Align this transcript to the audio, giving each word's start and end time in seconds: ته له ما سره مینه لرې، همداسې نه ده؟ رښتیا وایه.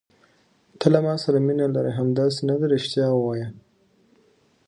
ته 0.79 0.85
له 0.93 0.99
ما 1.05 1.15
سره 1.23 1.37
مینه 1.45 1.65
لرې، 1.75 1.91
همداسې 1.99 2.41
نه 2.49 2.55
ده؟ 2.59 2.65
رښتیا 2.73 3.07
وایه. 3.13 3.47